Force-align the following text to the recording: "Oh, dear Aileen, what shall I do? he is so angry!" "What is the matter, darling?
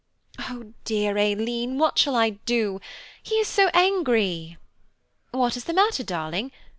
"Oh, 0.39 0.73
dear 0.83 1.15
Aileen, 1.19 1.77
what 1.77 1.99
shall 1.99 2.15
I 2.15 2.31
do? 2.31 2.81
he 3.21 3.35
is 3.35 3.47
so 3.47 3.67
angry!" 3.71 4.57
"What 5.29 5.55
is 5.55 5.65
the 5.65 5.75
matter, 5.75 6.01
darling? 6.03 6.51